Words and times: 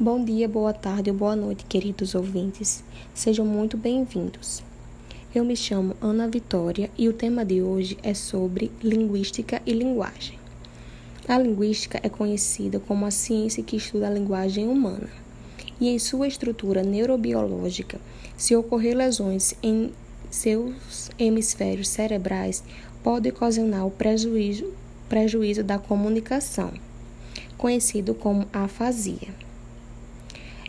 Bom 0.00 0.24
dia, 0.24 0.46
boa 0.48 0.72
tarde 0.72 1.10
ou 1.10 1.16
boa 1.16 1.34
noite, 1.34 1.64
queridos 1.64 2.14
ouvintes. 2.14 2.84
Sejam 3.12 3.44
muito 3.44 3.76
bem-vindos. 3.76 4.62
Eu 5.34 5.44
me 5.44 5.56
chamo 5.56 5.96
Ana 6.00 6.28
Vitória 6.28 6.88
e 6.96 7.08
o 7.08 7.12
tema 7.12 7.44
de 7.44 7.60
hoje 7.60 7.98
é 8.00 8.14
sobre 8.14 8.70
linguística 8.80 9.60
e 9.66 9.72
linguagem. 9.72 10.38
A 11.26 11.36
linguística 11.36 11.98
é 12.00 12.08
conhecida 12.08 12.78
como 12.78 13.06
a 13.06 13.10
ciência 13.10 13.60
que 13.60 13.74
estuda 13.74 14.06
a 14.06 14.10
linguagem 14.10 14.68
humana. 14.68 15.08
E 15.80 15.88
em 15.88 15.98
sua 15.98 16.28
estrutura 16.28 16.84
neurobiológica, 16.84 18.00
se 18.36 18.54
ocorrer 18.54 18.96
lesões 18.96 19.52
em 19.60 19.90
seus 20.30 21.10
hemisférios 21.18 21.88
cerebrais, 21.88 22.62
pode 23.02 23.30
ocasionar 23.30 23.84
o 23.84 23.90
prejuízo, 23.90 24.72
prejuízo 25.08 25.64
da 25.64 25.76
comunicação, 25.76 26.72
conhecido 27.56 28.14
como 28.14 28.46
afasia 28.52 29.47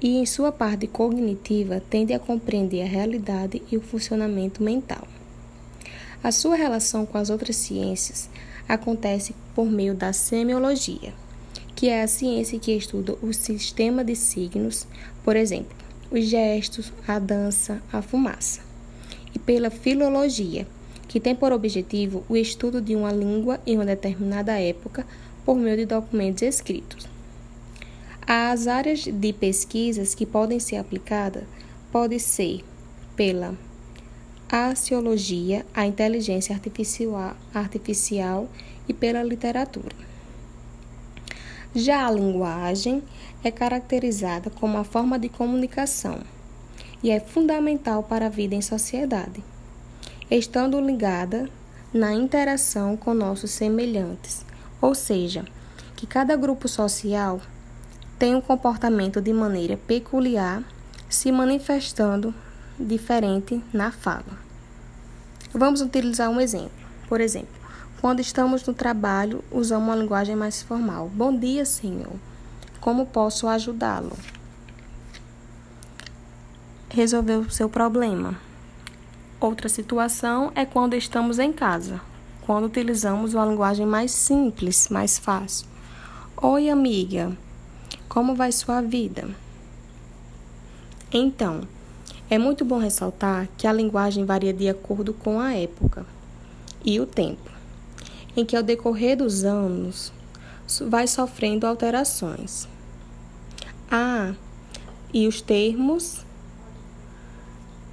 e, 0.00 0.16
em 0.16 0.26
sua 0.26 0.50
parte 0.50 0.86
cognitiva, 0.86 1.82
tende 1.90 2.12
a 2.12 2.18
compreender 2.18 2.82
a 2.82 2.86
realidade 2.86 3.62
e 3.70 3.76
o 3.76 3.80
funcionamento 3.80 4.62
mental. 4.62 5.06
A 6.22 6.32
sua 6.32 6.56
relação 6.56 7.04
com 7.06 7.18
as 7.18 7.30
outras 7.30 7.56
ciências 7.56 8.28
acontece 8.68 9.34
por 9.54 9.66
meio 9.66 9.94
da 9.94 10.12
semiologia, 10.12 11.12
que 11.74 11.88
é 11.88 12.02
a 12.02 12.08
ciência 12.08 12.58
que 12.58 12.72
estuda 12.72 13.16
o 13.22 13.32
sistema 13.32 14.04
de 14.04 14.14
signos, 14.14 14.86
por 15.24 15.36
exemplo, 15.36 15.76
os 16.10 16.24
gestos, 16.26 16.92
a 17.06 17.18
dança, 17.18 17.82
a 17.92 18.02
fumaça, 18.02 18.60
e 19.34 19.38
pela 19.38 19.70
filologia, 19.70 20.66
que 21.08 21.18
tem 21.18 21.34
por 21.34 21.52
objetivo 21.52 22.24
o 22.28 22.36
estudo 22.36 22.80
de 22.80 22.94
uma 22.94 23.12
língua 23.12 23.60
em 23.66 23.76
uma 23.76 23.86
determinada 23.86 24.60
época 24.60 25.06
por 25.44 25.56
meio 25.56 25.76
de 25.76 25.86
documentos 25.86 26.42
escritos. 26.42 27.08
As 28.32 28.68
áreas 28.68 29.00
de 29.00 29.32
pesquisas 29.32 30.14
que 30.14 30.24
podem 30.24 30.60
ser 30.60 30.76
aplicadas 30.76 31.42
podem 31.90 32.20
ser 32.20 32.64
pela 33.16 33.58
aciologia, 34.48 35.66
a 35.74 35.84
inteligência 35.84 36.54
artificial, 36.54 37.34
artificial 37.52 38.48
e 38.88 38.94
pela 38.94 39.20
literatura. 39.24 39.96
Já 41.74 42.06
a 42.06 42.10
linguagem 42.12 43.02
é 43.42 43.50
caracterizada 43.50 44.48
como 44.48 44.78
a 44.78 44.84
forma 44.84 45.18
de 45.18 45.28
comunicação 45.28 46.20
e 47.02 47.10
é 47.10 47.18
fundamental 47.18 48.04
para 48.04 48.26
a 48.26 48.28
vida 48.28 48.54
em 48.54 48.62
sociedade, 48.62 49.42
estando 50.30 50.80
ligada 50.80 51.50
na 51.92 52.14
interação 52.14 52.96
com 52.96 53.12
nossos 53.12 53.50
semelhantes, 53.50 54.46
ou 54.80 54.94
seja, 54.94 55.44
que 55.96 56.06
cada 56.06 56.36
grupo 56.36 56.68
social 56.68 57.40
tem 58.20 58.34
um 58.34 58.40
comportamento 58.42 59.18
de 59.18 59.32
maneira 59.32 59.78
peculiar, 59.78 60.62
se 61.08 61.32
manifestando 61.32 62.34
diferente 62.78 63.64
na 63.72 63.90
fala. 63.90 64.38
Vamos 65.54 65.80
utilizar 65.80 66.28
um 66.28 66.38
exemplo. 66.38 66.70
Por 67.08 67.18
exemplo, 67.18 67.58
quando 67.98 68.20
estamos 68.20 68.62
no 68.66 68.74
trabalho, 68.74 69.42
usamos 69.50 69.88
uma 69.88 69.96
linguagem 69.96 70.36
mais 70.36 70.60
formal. 70.60 71.08
Bom 71.08 71.34
dia, 71.34 71.64
senhor. 71.64 72.12
Como 72.78 73.06
posso 73.06 73.48
ajudá-lo? 73.48 74.12
Resolver 76.90 77.36
o 77.36 77.50
seu 77.50 77.70
problema. 77.70 78.36
Outra 79.40 79.70
situação 79.70 80.52
é 80.54 80.66
quando 80.66 80.94
estamos 80.94 81.38
em 81.38 81.54
casa, 81.54 82.02
quando 82.42 82.66
utilizamos 82.66 83.32
uma 83.32 83.46
linguagem 83.46 83.86
mais 83.86 84.12
simples, 84.12 84.90
mais 84.90 85.18
fácil. 85.18 85.66
Oi, 86.36 86.68
amiga. 86.68 87.34
Como 88.10 88.34
vai 88.34 88.50
sua 88.50 88.80
vida? 88.80 89.30
Então, 91.12 91.60
é 92.28 92.36
muito 92.38 92.64
bom 92.64 92.76
ressaltar 92.76 93.48
que 93.56 93.68
a 93.68 93.72
linguagem 93.72 94.24
varia 94.24 94.52
de 94.52 94.68
acordo 94.68 95.14
com 95.14 95.38
a 95.38 95.54
época 95.54 96.04
e 96.84 96.98
o 96.98 97.06
tempo, 97.06 97.48
em 98.36 98.44
que 98.44 98.56
ao 98.56 98.64
decorrer 98.64 99.16
dos 99.16 99.44
anos 99.44 100.12
vai 100.88 101.06
sofrendo 101.06 101.68
alterações. 101.68 102.66
Ah, 103.88 104.34
e 105.14 105.28
os 105.28 105.40
termos 105.40 106.26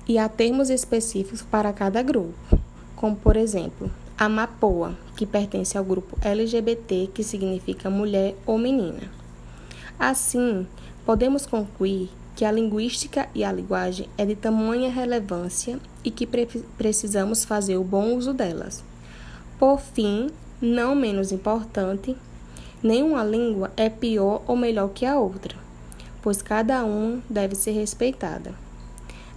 e 0.08 0.18
há 0.18 0.28
termos 0.28 0.72
específicos 0.72 1.44
para 1.44 1.72
cada 1.72 2.02
grupo, 2.02 2.59
como 2.96 3.16
por 3.16 3.38
exemplo, 3.38 3.92
a 4.18 4.28
mapoa, 4.28 4.97
que 5.16 5.28
pertence 5.28 5.78
ao 5.78 5.86
grupo 5.86 6.18
LGBT, 6.24 7.12
que 7.13 7.24
significa 7.24 7.88
mulher 7.88 8.36
ou 8.47 8.58
menina. 8.58 9.27
Assim, 10.00 10.68
podemos 11.06 11.46
concluir 11.46 12.09
que 12.35 12.46
a 12.46 12.52
linguística 12.52 13.28
e 13.34 13.44
a 13.44 13.52
linguagem 13.52 14.08
é 14.16 14.24
de 14.24 14.35
tamanha 14.35 14.91
relevância 14.91 15.80
e 16.03 16.12
que 16.12 16.28
pre 16.28 16.46
precisamos 16.78 17.44
fazer 17.44 17.78
o 17.78 17.84
bom 17.84 18.16
uso 18.16 18.31
delas. 18.31 18.84
Por 19.57 19.80
fim, 19.80 20.30
não 20.62 20.94
menos 20.94 21.31
importante, 21.31 22.16
nenhuma 22.84 23.24
língua 23.24 23.72
é 23.75 23.90
pior 23.90 24.44
ou 24.46 24.56
melhor 24.56 24.90
que 24.90 25.03
a 25.03 25.18
outra, 25.18 25.56
pois 26.22 26.44
cada 26.44 26.84
uma 26.84 27.19
deve 27.28 27.56
ser 27.56 27.72
respeitada. 27.72 28.53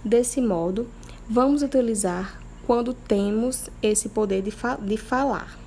Desse 0.05 0.39
modo, 0.39 0.87
vamos 1.27 1.63
utilizar 1.63 2.39
quando 2.67 2.93
temos 2.93 3.67
esse 3.81 4.09
poder 4.09 4.43
de, 4.43 4.51
fa 4.51 4.75
de 4.75 4.97
falar. 4.97 5.57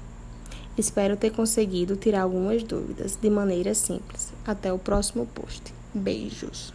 Espero 0.77 1.17
ter 1.17 1.31
conseguido 1.31 1.97
tirar 1.97 2.23
algumas 2.23 2.63
dúvidas 2.63 3.17
de 3.21 3.31
maneira 3.31 3.75
simples. 3.75 4.33
Até 4.45 4.73
o 4.73 4.79
próximo 4.79 5.27
post. 5.27 5.73
Beijos! 5.95 6.75